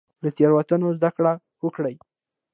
له 0.23 0.29
تیروتنو 0.37 0.87
زده 0.97 1.09
کړه 1.17 1.33
وکړئ 1.65 1.95